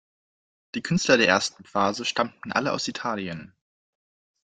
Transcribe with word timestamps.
Die 0.73 0.81
Künstler 0.81 1.17
der 1.17 1.27
ersten 1.27 1.63
Phase 1.63 2.05
stammten 2.05 2.51
alle 2.51 2.73
aus 2.73 2.87
Italien. 2.87 3.53